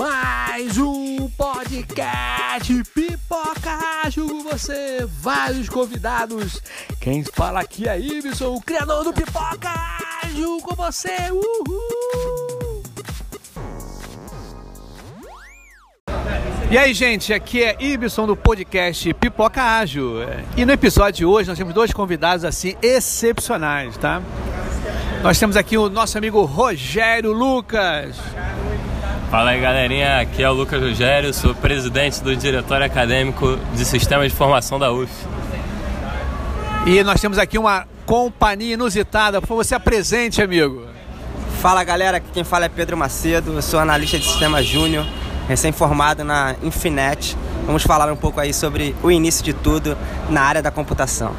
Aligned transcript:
Mais 0.00 0.78
um 0.78 1.28
podcast 1.28 2.72
Pipoca 2.94 3.78
com 4.14 4.42
você, 4.42 5.06
vários 5.06 5.68
convidados. 5.68 6.62
Quem 6.98 7.22
fala 7.22 7.60
aqui 7.60 7.86
é 7.86 8.00
Ibson, 8.00 8.54
o 8.54 8.62
criador 8.62 9.04
do 9.04 9.12
Pipoca 9.12 9.68
com 10.62 10.74
você. 10.74 11.30
Uhul! 11.30 12.82
E 16.70 16.78
aí, 16.78 16.94
gente, 16.94 17.34
aqui 17.34 17.62
é 17.62 17.76
Ibson 17.78 18.26
do 18.26 18.34
podcast 18.34 19.12
Pipoca 19.12 19.62
Ágil. 19.62 20.14
E 20.56 20.64
no 20.64 20.72
episódio 20.72 21.18
de 21.18 21.24
hoje 21.26 21.50
nós 21.50 21.58
temos 21.58 21.74
dois 21.74 21.92
convidados 21.92 22.46
assim 22.46 22.74
excepcionais, 22.80 23.98
tá? 23.98 24.22
Nós 25.22 25.38
temos 25.38 25.58
aqui 25.58 25.76
o 25.76 25.90
nosso 25.90 26.16
amigo 26.16 26.42
Rogério 26.46 27.34
Lucas. 27.34 28.16
Fala 29.30 29.50
aí 29.50 29.60
galerinha, 29.60 30.18
aqui 30.18 30.42
é 30.42 30.50
o 30.50 30.52
Lucas 30.52 30.82
Rogério, 30.82 31.32
sou 31.32 31.54
presidente 31.54 32.20
do 32.20 32.34
Diretório 32.34 32.84
Acadêmico 32.84 33.56
de 33.74 33.84
Sistemas 33.84 34.32
de 34.32 34.36
Formação 34.36 34.76
da 34.76 34.90
UF. 34.90 35.08
E 36.84 37.00
nós 37.04 37.20
temos 37.20 37.38
aqui 37.38 37.56
uma 37.56 37.86
companhia 38.04 38.74
inusitada, 38.74 39.40
por 39.40 39.46
favor, 39.46 39.64
se 39.64 39.72
apresente, 39.72 40.42
amigo. 40.42 40.84
Fala 41.62 41.84
galera, 41.84 42.16
aqui 42.16 42.26
quem 42.32 42.42
fala 42.42 42.64
é 42.64 42.68
Pedro 42.68 42.96
Macedo, 42.96 43.52
eu 43.52 43.62
sou 43.62 43.78
analista 43.78 44.18
de 44.18 44.24
sistema 44.24 44.64
júnior, 44.64 45.06
recém-formado 45.46 46.24
na 46.24 46.56
Infinet. 46.60 47.36
Vamos 47.66 47.84
falar 47.84 48.12
um 48.12 48.16
pouco 48.16 48.40
aí 48.40 48.52
sobre 48.52 48.96
o 49.00 49.12
início 49.12 49.44
de 49.44 49.52
tudo 49.52 49.96
na 50.28 50.42
área 50.42 50.60
da 50.60 50.72
computação. 50.72 51.36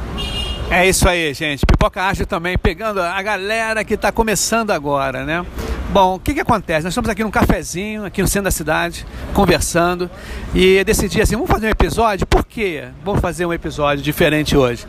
É 0.70 0.88
isso 0.88 1.06
aí, 1.06 1.34
gente. 1.34 1.66
Pipoca 1.66 2.02
Ágil 2.02 2.24
também, 2.24 2.56
pegando 2.56 3.02
a 3.02 3.20
galera 3.20 3.84
que 3.84 3.92
está 3.92 4.10
começando 4.10 4.70
agora, 4.70 5.26
né? 5.26 5.44
Bom, 5.92 6.14
o 6.14 6.18
que, 6.18 6.32
que 6.32 6.40
acontece? 6.40 6.84
Nós 6.84 6.92
estamos 6.92 7.10
aqui 7.10 7.22
num 7.22 7.30
cafezinho, 7.30 8.06
aqui 8.06 8.22
no 8.22 8.26
centro 8.26 8.44
da 8.44 8.50
cidade, 8.50 9.04
conversando, 9.34 10.10
e 10.54 10.82
decidi 10.84 11.20
assim, 11.20 11.34
vamos 11.34 11.50
fazer 11.50 11.66
um 11.66 11.68
episódio? 11.68 12.26
Por 12.26 12.46
quê? 12.46 12.84
Vamos 13.04 13.20
fazer 13.20 13.44
um 13.44 13.52
episódio 13.52 14.02
diferente 14.02 14.56
hoje. 14.56 14.86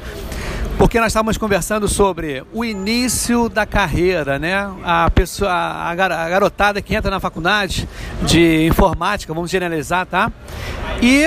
Porque 0.77 0.97
nós 1.01 1.07
estávamos 1.07 1.37
conversando 1.37 1.89
sobre 1.89 2.41
o 2.53 2.63
início 2.63 3.49
da 3.49 3.65
carreira, 3.65 4.39
né? 4.39 4.65
A, 4.81 5.11
pessoa, 5.11 5.51
a 5.51 5.93
garotada 5.93 6.81
que 6.81 6.95
entra 6.95 7.11
na 7.11 7.19
faculdade 7.19 7.85
de 8.21 8.65
informática, 8.65 9.33
vamos 9.33 9.51
generalizar, 9.51 10.05
tá? 10.05 10.31
E 11.01 11.25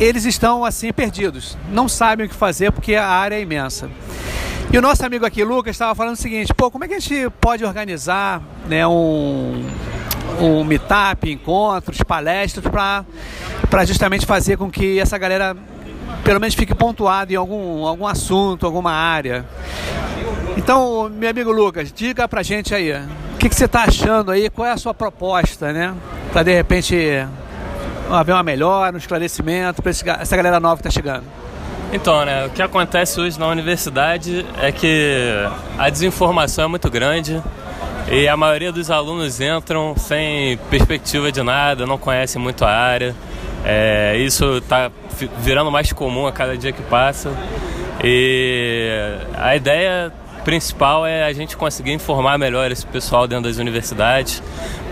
eles 0.00 0.24
estão 0.24 0.64
assim 0.64 0.92
perdidos, 0.92 1.56
não 1.70 1.88
sabem 1.88 2.26
o 2.26 2.28
que 2.28 2.34
fazer 2.34 2.72
porque 2.72 2.96
a 2.96 3.06
área 3.06 3.36
é 3.36 3.40
imensa. 3.40 3.88
E 4.72 4.78
o 4.78 4.82
nosso 4.82 5.06
amigo 5.06 5.24
aqui, 5.24 5.44
Lucas, 5.44 5.74
estava 5.74 5.94
falando 5.94 6.14
o 6.14 6.18
seguinte: 6.18 6.52
pô, 6.52 6.70
como 6.70 6.84
é 6.84 6.88
que 6.88 6.94
a 6.94 6.98
gente 6.98 7.30
pode 7.40 7.64
organizar 7.64 8.42
né, 8.68 8.86
um, 8.86 9.64
um 10.40 10.64
meetup, 10.64 11.30
encontros, 11.30 11.98
palestras 12.02 12.64
para 13.70 13.84
justamente 13.84 14.26
fazer 14.26 14.56
com 14.56 14.70
que 14.70 14.98
essa 14.98 15.16
galera 15.16 15.56
pelo 16.24 16.40
menos 16.40 16.54
fique 16.54 16.74
pontuada 16.74 17.32
em 17.32 17.36
algum, 17.36 17.86
algum 17.86 18.06
assunto, 18.06 18.66
alguma 18.66 18.92
área. 18.92 19.44
Então, 20.56 21.08
meu 21.08 21.30
amigo 21.30 21.52
Lucas, 21.52 21.92
diga 21.92 22.26
pra 22.26 22.42
gente 22.42 22.74
aí, 22.74 22.92
o 22.92 23.38
que, 23.38 23.48
que 23.48 23.54
você 23.54 23.66
está 23.66 23.84
achando 23.84 24.30
aí, 24.30 24.50
qual 24.50 24.66
é 24.66 24.72
a 24.72 24.76
sua 24.76 24.92
proposta, 24.92 25.72
né? 25.72 25.94
Para 26.32 26.42
de 26.42 26.52
repente 26.52 26.96
haver 28.10 28.32
uma 28.32 28.42
melhora, 28.42 28.94
um 28.94 28.98
esclarecimento 28.98 29.82
para 29.82 29.90
essa 29.90 30.36
galera 30.36 30.58
nova 30.58 30.76
que 30.76 30.88
está 30.88 30.90
chegando. 30.90 31.24
Então, 31.96 32.26
né, 32.26 32.44
o 32.44 32.50
que 32.50 32.60
acontece 32.60 33.18
hoje 33.18 33.40
na 33.40 33.48
universidade 33.48 34.44
é 34.60 34.70
que 34.70 35.32
a 35.78 35.88
desinformação 35.88 36.66
é 36.66 36.68
muito 36.68 36.90
grande 36.90 37.42
e 38.12 38.28
a 38.28 38.36
maioria 38.36 38.70
dos 38.70 38.90
alunos 38.90 39.40
entram 39.40 39.96
sem 39.96 40.58
perspectiva 40.68 41.32
de 41.32 41.42
nada, 41.42 41.86
não 41.86 41.96
conhecem 41.96 42.40
muito 42.40 42.66
a 42.66 42.70
área. 42.70 43.16
É, 43.64 44.14
isso 44.18 44.58
está 44.58 44.90
virando 45.38 45.70
mais 45.70 45.90
comum 45.90 46.26
a 46.26 46.32
cada 46.32 46.54
dia 46.54 46.70
que 46.70 46.82
passa. 46.82 47.32
E 48.04 49.16
a 49.34 49.56
ideia 49.56 50.12
principal 50.44 51.06
é 51.06 51.24
a 51.24 51.32
gente 51.32 51.56
conseguir 51.56 51.92
informar 51.92 52.36
melhor 52.36 52.70
esse 52.70 52.84
pessoal 52.86 53.26
dentro 53.26 53.44
das 53.48 53.56
universidades 53.56 54.42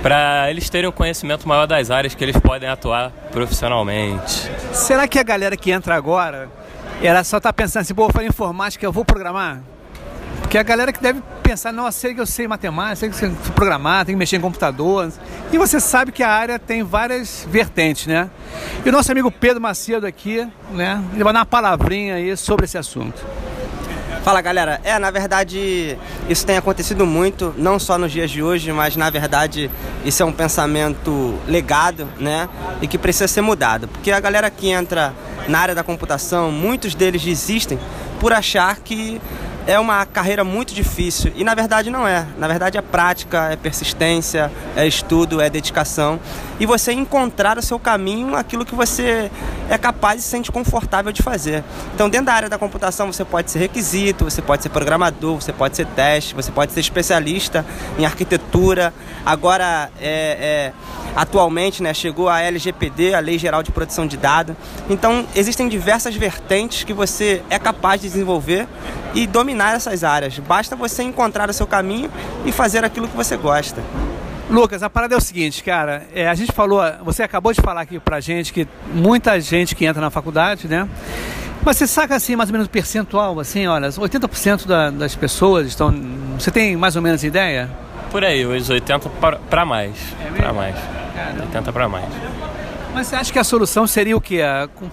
para 0.02 0.50
eles 0.50 0.70
terem 0.70 0.88
um 0.88 0.92
conhecimento 0.92 1.46
maior 1.46 1.66
das 1.66 1.90
áreas 1.90 2.14
que 2.14 2.24
eles 2.24 2.36
podem 2.38 2.66
atuar 2.66 3.10
profissionalmente. 3.30 4.50
Será 4.72 5.06
que 5.06 5.18
a 5.18 5.22
galera 5.22 5.54
que 5.54 5.70
entra 5.70 5.94
agora 5.94 6.63
ela 7.02 7.24
só 7.24 7.38
está 7.38 7.52
pensando 7.52 7.82
assim, 7.82 7.94
pô, 7.94 8.06
eu 8.06 8.12
falei 8.12 8.28
informática, 8.28 8.84
eu 8.84 8.92
vou 8.92 9.04
programar? 9.04 9.62
Porque 10.40 10.58
a 10.58 10.62
galera 10.62 10.92
que 10.92 11.02
deve 11.02 11.20
pensar, 11.42 11.72
não, 11.72 11.90
sei 11.90 12.14
que 12.14 12.20
eu 12.20 12.26
sei 12.26 12.46
matemática, 12.46 12.96
sei 12.96 13.08
que 13.08 13.14
eu 13.14 13.18
sei 13.18 13.52
programar, 13.54 14.04
tem 14.04 14.14
que 14.14 14.18
mexer 14.18 14.36
em 14.36 14.40
computador. 14.40 15.12
E 15.52 15.58
você 15.58 15.80
sabe 15.80 16.12
que 16.12 16.22
a 16.22 16.30
área 16.30 16.58
tem 16.58 16.82
várias 16.82 17.46
vertentes, 17.50 18.06
né? 18.06 18.30
E 18.84 18.88
o 18.88 18.92
nosso 18.92 19.10
amigo 19.10 19.30
Pedro 19.30 19.60
Macedo 19.60 20.06
aqui, 20.06 20.46
né? 20.72 21.02
Ele 21.12 21.24
vai 21.24 21.32
dar 21.32 21.40
uma 21.40 21.46
palavrinha 21.46 22.14
aí 22.14 22.36
sobre 22.36 22.66
esse 22.66 22.78
assunto. 22.78 23.24
Fala 24.22 24.40
galera, 24.40 24.80
é 24.84 24.98
na 24.98 25.10
verdade 25.10 25.98
isso 26.30 26.46
tem 26.46 26.56
acontecido 26.56 27.04
muito, 27.04 27.54
não 27.58 27.78
só 27.78 27.98
nos 27.98 28.10
dias 28.10 28.30
de 28.30 28.42
hoje, 28.42 28.72
mas 28.72 28.96
na 28.96 29.10
verdade 29.10 29.70
isso 30.02 30.22
é 30.22 30.26
um 30.26 30.32
pensamento 30.32 31.38
legado, 31.46 32.08
né? 32.18 32.48
E 32.80 32.86
que 32.86 32.96
precisa 32.96 33.28
ser 33.28 33.42
mudado, 33.42 33.86
porque 33.86 34.10
a 34.10 34.20
galera 34.20 34.48
que 34.48 34.70
entra 34.70 35.12
na 35.48 35.58
área 35.58 35.74
da 35.74 35.82
computação, 35.82 36.50
muitos 36.50 36.94
deles 36.94 37.22
desistem 37.22 37.78
por 38.20 38.32
achar 38.32 38.76
que 38.78 39.20
é 39.66 39.78
uma 39.78 40.04
carreira 40.04 40.44
muito 40.44 40.74
difícil 40.74 41.32
e 41.34 41.42
na 41.42 41.54
verdade 41.54 41.90
não 41.90 42.06
é. 42.06 42.26
Na 42.36 42.46
verdade 42.46 42.76
é 42.76 42.82
prática, 42.82 43.50
é 43.50 43.56
persistência, 43.56 44.52
é 44.76 44.86
estudo, 44.86 45.40
é 45.40 45.48
dedicação 45.48 46.20
e 46.60 46.66
você 46.66 46.92
encontrar 46.92 47.58
o 47.58 47.62
seu 47.62 47.78
caminho, 47.78 48.36
aquilo 48.36 48.64
que 48.64 48.74
você 48.74 49.30
é 49.68 49.78
capaz 49.78 50.20
e 50.20 50.22
se 50.22 50.28
sente 50.28 50.52
confortável 50.52 51.10
de 51.12 51.22
fazer. 51.22 51.64
Então, 51.94 52.08
dentro 52.08 52.26
da 52.26 52.34
área 52.34 52.48
da 52.48 52.58
computação, 52.58 53.12
você 53.12 53.24
pode 53.24 53.50
ser 53.50 53.58
requisito, 53.58 54.24
você 54.24 54.42
pode 54.42 54.62
ser 54.62 54.68
programador, 54.68 55.40
você 55.40 55.52
pode 55.52 55.76
ser 55.76 55.86
teste, 55.86 56.34
você 56.34 56.52
pode 56.52 56.72
ser 56.72 56.80
especialista 56.80 57.64
em 57.98 58.04
arquitetura. 58.04 58.92
Agora, 59.24 59.90
é, 59.98 60.72
é, 60.72 60.72
atualmente, 61.14 61.82
né, 61.82 61.94
chegou 61.94 62.28
a 62.28 62.40
LGPD, 62.40 63.14
a 63.14 63.20
Lei 63.20 63.38
Geral 63.38 63.62
de 63.62 63.70
Proteção 63.70 64.06
de 64.06 64.16
Dados. 64.16 64.56
Então, 64.88 65.26
existem 65.34 65.68
diversas 65.68 66.14
vertentes 66.14 66.84
que 66.84 66.92
você 66.92 67.42
é 67.50 67.58
capaz 67.58 68.00
de 68.00 68.08
desenvolver 68.08 68.66
e 69.14 69.26
dominar 69.26 69.74
essas 69.74 70.04
áreas. 70.04 70.38
Basta 70.38 70.74
você 70.74 71.02
encontrar 71.02 71.48
o 71.48 71.52
seu 71.52 71.66
caminho 71.66 72.10
e 72.44 72.52
fazer 72.52 72.84
aquilo 72.84 73.08
que 73.08 73.16
você 73.16 73.36
gosta. 73.36 73.82
Lucas, 74.50 74.82
a 74.82 74.90
parada 74.90 75.14
é 75.14 75.18
o 75.18 75.20
seguinte, 75.20 75.62
cara. 75.62 76.06
É, 76.14 76.28
a 76.28 76.34
gente 76.34 76.52
falou, 76.52 76.82
você 77.02 77.22
acabou 77.22 77.52
de 77.52 77.60
falar 77.60 77.80
aqui 77.80 77.98
pra 77.98 78.20
gente 78.20 78.52
que 78.52 78.68
muita 78.92 79.40
gente 79.40 79.74
que 79.74 79.86
entra 79.86 80.02
na 80.02 80.10
faculdade, 80.10 80.68
né? 80.68 80.88
Mas 81.64 81.78
você 81.78 81.86
saca 81.86 82.14
assim, 82.14 82.36
mais 82.36 82.50
ou 82.50 82.52
menos 82.52 82.66
o 82.66 82.70
percentual, 82.70 83.40
assim, 83.40 83.66
olha, 83.66 83.88
80% 83.88 84.66
da, 84.66 84.90
das 84.90 85.16
pessoas 85.16 85.66
estão. 85.66 85.94
Você 86.38 86.50
tem 86.50 86.76
mais 86.76 86.94
ou 86.94 87.00
menos 87.00 87.24
ideia? 87.24 87.70
Por 88.10 88.22
aí, 88.22 88.44
os 88.44 88.68
80 88.68 89.08
para 89.48 89.64
mais. 89.64 89.96
É 90.24 90.30
para 90.30 90.52
mais. 90.52 91.03
Caramba. 91.14 91.42
80 91.42 91.72
para 91.72 91.88
mais. 91.88 92.06
Mas 92.94 93.08
você 93.08 93.16
acha 93.16 93.32
que 93.32 93.38
a 93.40 93.44
solução 93.44 93.88
seria 93.88 94.16
o 94.16 94.20
quê? 94.20 94.40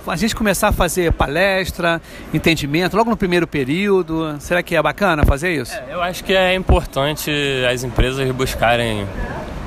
A 0.07 0.15
gente 0.15 0.35
começar 0.35 0.69
a 0.69 0.71
fazer 0.71 1.13
palestra, 1.13 2.01
entendimento, 2.33 2.97
logo 2.97 3.11
no 3.11 3.15
primeiro 3.15 3.45
período? 3.45 4.35
Será 4.39 4.63
que 4.63 4.75
é 4.75 4.81
bacana 4.81 5.23
fazer 5.23 5.53
isso? 5.53 5.75
É, 5.75 5.93
eu 5.93 6.01
acho 6.01 6.23
que 6.23 6.33
é 6.33 6.55
importante 6.55 7.31
as 7.71 7.83
empresas 7.83 8.29
buscarem 8.31 9.07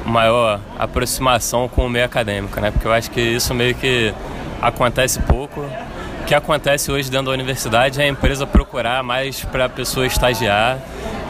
maior 0.05 0.61
aproximação 0.77 1.69
com 1.69 1.87
o 1.87 1.89
meio 1.89 2.05
acadêmico, 2.05 2.61
né? 2.61 2.73
Porque 2.73 2.87
eu 2.89 2.93
acho 2.93 3.09
que 3.11 3.21
isso 3.21 3.55
meio 3.55 3.75
que 3.77 4.13
acontece 4.61 5.21
pouco. 5.21 5.61
O 5.61 6.25
que 6.27 6.35
acontece 6.35 6.91
hoje 6.91 7.09
dentro 7.11 7.27
da 7.27 7.33
universidade 7.33 8.01
é 8.01 8.05
a 8.05 8.09
empresa 8.09 8.47
procurar 8.47 9.03
mais 9.05 9.45
para 9.45 9.67
a 9.67 9.69
pessoa 9.69 10.07
estagiar. 10.07 10.79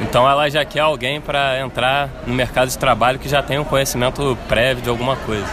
Então 0.00 0.28
ela 0.28 0.48
já 0.48 0.64
quer 0.64 0.80
alguém 0.80 1.20
para 1.20 1.60
entrar 1.60 2.08
no 2.26 2.34
mercado 2.34 2.68
de 2.68 2.76
trabalho 2.76 3.18
que 3.18 3.28
já 3.28 3.42
tem 3.42 3.58
um 3.58 3.64
conhecimento 3.64 4.36
prévio 4.48 4.82
de 4.82 4.88
alguma 4.88 5.16
coisa. 5.16 5.46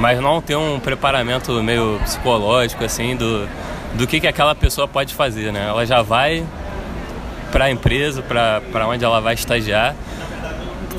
Mas 0.00 0.20
não 0.20 0.40
ter 0.40 0.56
um 0.56 0.80
preparamento 0.80 1.52
meio 1.62 2.00
psicológico 2.02 2.84
assim 2.84 3.14
do, 3.16 3.46
do 3.94 4.06
que, 4.06 4.20
que 4.20 4.26
aquela 4.26 4.54
pessoa 4.54 4.88
pode 4.88 5.14
fazer, 5.14 5.52
né? 5.52 5.66
Ela 5.68 5.86
já 5.86 6.02
vai 6.02 6.44
para 7.52 7.66
a 7.66 7.70
empresa, 7.70 8.22
para 8.22 8.88
onde 8.88 9.04
ela 9.04 9.20
vai 9.20 9.34
estagiar 9.34 9.94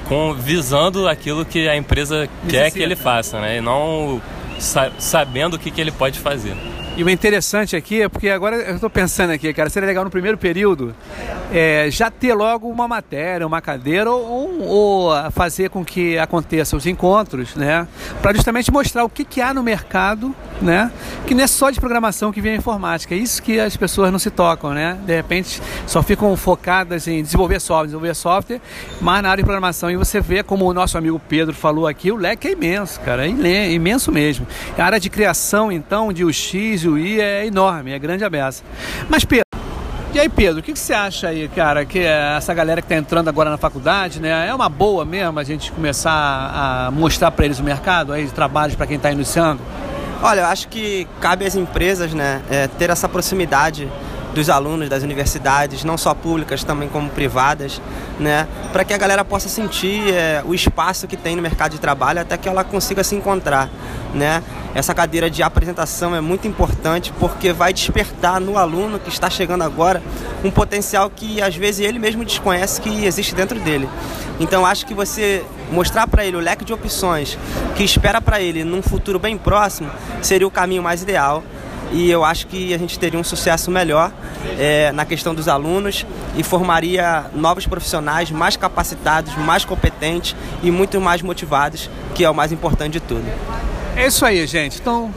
com 0.07 0.33
visando 0.33 1.07
aquilo 1.07 1.43
que 1.43 1.67
a 1.67 1.75
empresa 1.75 2.29
quer 2.47 2.71
que 2.71 2.79
ele 2.79 2.95
faça, 2.95 3.39
né? 3.39 3.57
E 3.57 3.61
não 3.61 4.21
sa 4.59 4.91
sabendo 4.97 5.55
o 5.55 5.59
que, 5.59 5.71
que 5.71 5.81
ele 5.81 5.91
pode 5.91 6.19
fazer. 6.19 6.55
E 6.97 7.03
o 7.03 7.09
interessante 7.09 7.75
aqui 7.75 8.01
é 8.01 8.07
porque 8.07 8.29
agora 8.29 8.55
eu 8.55 8.75
estou 8.75 8.89
pensando 8.89 9.31
aqui, 9.31 9.53
cara, 9.53 9.69
seria 9.69 9.85
legal 9.85 10.05
no 10.05 10.09
primeiro 10.09 10.37
período 10.37 10.95
é, 11.51 11.89
já 11.91 12.09
ter 12.09 12.33
logo 12.33 12.69
uma 12.69 12.87
matéria, 12.87 13.45
uma 13.45 13.61
cadeira 13.61 14.09
ou, 14.09 14.61
ou 14.61 15.31
fazer 15.31 15.69
com 15.69 15.83
que 15.83 16.17
aconteçam 16.17 16.77
os 16.77 16.85
encontros, 16.85 17.53
né? 17.55 17.85
Para 18.21 18.33
justamente 18.33 18.71
mostrar 18.71 19.03
o 19.03 19.09
que, 19.09 19.25
que 19.25 19.41
há 19.41 19.53
no 19.53 19.61
mercado, 19.61 20.33
né? 20.61 20.89
Que 21.27 21.35
não 21.35 21.43
é 21.43 21.47
só 21.47 21.69
de 21.69 21.81
programação 21.81 22.31
que 22.31 22.39
vem 22.39 22.53
a 22.53 22.55
informática, 22.55 23.13
é 23.13 23.17
isso 23.17 23.43
que 23.43 23.59
as 23.59 23.75
pessoas 23.75 24.09
não 24.09 24.19
se 24.19 24.29
tocam, 24.29 24.73
né? 24.73 24.97
De 25.05 25.13
repente 25.13 25.61
só 25.85 26.01
ficam 26.01 26.35
focadas 26.37 27.09
em 27.09 27.21
desenvolver 27.21 27.59
software, 27.59 27.87
desenvolver 27.87 28.15
software, 28.15 28.61
mas 29.01 29.21
na 29.21 29.29
área 29.29 29.43
de 29.43 29.45
programação 29.45 29.91
e 29.91 29.97
você 29.97 30.21
vê 30.21 30.43
como 30.43 30.65
o 30.65 30.73
nosso 30.73 30.97
amigo 30.97 31.21
Pedro 31.27 31.53
falou 31.53 31.87
aqui, 31.87 32.09
o 32.09 32.15
leque 32.15 32.47
é 32.47 32.51
imenso, 32.51 33.01
cara, 33.01 33.27
é 33.27 33.71
imenso 33.71 34.13
mesmo. 34.13 34.47
A 34.77 34.83
área 34.83 34.99
de 34.99 35.09
criação, 35.09 35.69
então, 35.71 36.13
de 36.13 36.23
UX, 36.23 36.84
o 36.87 36.97
I 36.97 37.19
é 37.19 37.45
enorme, 37.45 37.91
é 37.91 37.99
grande 37.99 38.23
a 38.23 38.29
beça. 38.29 38.63
Mas, 39.09 39.25
Pedro, 39.25 39.45
e 40.15 40.19
aí, 40.19 40.29
Pedro, 40.29 40.61
o 40.61 40.63
que, 40.63 40.71
que 40.71 40.79
você 40.79 40.93
acha 40.93 41.27
aí, 41.27 41.47
cara, 41.49 41.83
que 41.83 41.99
essa 41.99 42.53
galera 42.53 42.81
que 42.81 42.85
está 42.85 42.95
entrando 42.95 43.27
agora 43.27 43.49
na 43.49 43.57
faculdade, 43.57 44.21
né, 44.21 44.47
é 44.47 44.55
uma 44.55 44.69
boa 44.69 45.03
mesmo 45.03 45.37
a 45.37 45.43
gente 45.43 45.71
começar 45.73 46.09
a 46.09 46.89
mostrar 46.89 47.31
para 47.31 47.43
eles 47.43 47.59
o 47.59 47.63
mercado 47.63 48.13
aí 48.13 48.25
de 48.25 48.31
trabalhos 48.31 48.75
para 48.75 48.87
quem 48.87 48.95
está 48.95 49.11
iniciando? 49.11 49.61
Olha, 50.23 50.39
eu 50.39 50.45
acho 50.45 50.69
que 50.69 51.05
cabe 51.19 51.45
às 51.45 51.53
empresas, 51.55 52.13
né, 52.13 52.41
é, 52.49 52.67
ter 52.67 52.89
essa 52.89 53.09
proximidade 53.09 53.91
dos 54.35 54.49
alunos 54.49 54.89
das 54.89 55.01
universidades, 55.01 55.85
não 55.85 55.97
só 55.97 56.13
públicas, 56.13 56.63
também 56.63 56.89
como 56.89 57.09
privadas, 57.09 57.81
né, 58.19 58.47
para 58.73 58.83
que 58.83 58.93
a 58.93 58.97
galera 58.97 59.23
possa 59.23 59.47
sentir 59.47 60.13
é, 60.13 60.43
o 60.45 60.53
espaço 60.53 61.07
que 61.07 61.15
tem 61.15 61.37
no 61.37 61.41
mercado 61.41 61.71
de 61.71 61.79
trabalho 61.79 62.19
até 62.19 62.37
que 62.37 62.47
ela 62.47 62.63
consiga 62.63 63.03
se 63.03 63.15
encontrar, 63.15 63.69
né. 64.13 64.43
Essa 64.75 64.93
cadeira 64.93 65.29
de 65.29 65.41
apresentação 65.41 66.13
é 66.13 66.19
muito 66.19 66.49
importante 66.49 67.13
porque 67.17 67.53
vai 67.53 67.71
despertar 67.71 68.41
no 68.41 68.57
aluno 68.57 68.99
que 68.99 69.07
está 69.07 69.29
chegando 69.29 69.63
agora 69.63 70.03
um 70.43 70.51
potencial 70.51 71.09
que 71.09 71.41
às 71.41 71.55
vezes 71.55 71.79
ele 71.79 71.97
mesmo 71.97 72.25
desconhece 72.25 72.81
que 72.81 73.05
existe 73.05 73.33
dentro 73.33 73.57
dele. 73.57 73.87
Então 74.37 74.65
acho 74.65 74.85
que 74.85 74.93
você 74.93 75.45
mostrar 75.71 76.07
para 76.07 76.25
ele 76.25 76.35
o 76.35 76.41
leque 76.41 76.65
de 76.65 76.73
opções 76.73 77.37
que 77.73 77.85
espera 77.85 78.19
para 78.19 78.41
ele 78.41 78.65
num 78.65 78.81
futuro 78.81 79.17
bem 79.17 79.37
próximo 79.37 79.89
seria 80.21 80.45
o 80.45 80.51
caminho 80.51 80.83
mais 80.83 81.01
ideal 81.01 81.41
e 81.91 82.09
eu 82.09 82.23
acho 82.23 82.47
que 82.47 82.73
a 82.73 82.77
gente 82.77 82.97
teria 82.97 83.19
um 83.19 83.23
sucesso 83.23 83.69
melhor 83.71 84.11
é, 84.57 84.91
na 84.91 85.05
questão 85.05 85.33
dos 85.33 85.47
alunos 85.47 86.05
e 86.35 86.43
formaria 86.43 87.25
novos 87.33 87.65
profissionais 87.65 88.31
mais 88.31 88.57
capacitados, 88.57 89.35
mais 89.37 89.63
competentes 89.63 90.35
e 90.63 90.71
muito 90.71 90.99
mais 90.99 91.21
motivados, 91.21 91.89
que 92.13 92.23
é 92.23 92.29
o 92.29 92.33
mais 92.33 92.51
importante 92.51 92.93
de 92.93 92.99
tudo. 92.99 93.25
É 93.95 94.07
isso 94.07 94.25
aí, 94.25 94.45
gente. 94.45 94.79
Então, 94.79 95.13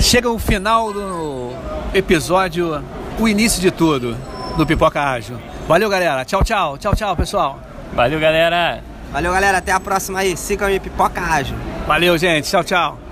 chega 0.00 0.30
o 0.30 0.38
final 0.38 0.92
do 0.92 1.52
episódio, 1.94 2.82
o 3.18 3.28
início 3.28 3.60
de 3.60 3.70
tudo 3.70 4.16
do 4.56 4.66
Pipoca 4.66 5.00
Ágil. 5.02 5.38
Valeu, 5.66 5.88
galera. 5.88 6.24
Tchau, 6.24 6.44
tchau. 6.44 6.78
Tchau, 6.78 6.94
tchau, 6.94 7.16
pessoal. 7.16 7.60
Valeu, 7.94 8.20
galera. 8.20 8.82
Valeu, 9.12 9.32
galera. 9.32 9.58
Até 9.58 9.72
a 9.72 9.80
próxima 9.80 10.20
aí. 10.20 10.36
Sigam 10.36 10.68
aí, 10.68 10.78
Pipoca 10.78 11.20
Ágil. 11.20 11.56
Valeu, 11.86 12.16
gente. 12.18 12.48
Tchau, 12.48 12.64
tchau. 12.64 13.05